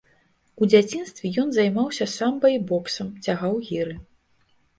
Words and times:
У 0.61 0.67
дзяцінстве 0.71 1.31
ён 1.43 1.51
займаўся 1.57 2.07
самба 2.15 2.47
і 2.55 2.59
боксам, 2.73 3.13
цягаў 3.27 3.53
гіры. 3.71 3.95